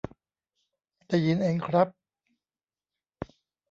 [1.07, 1.87] ได้ยินเองครับ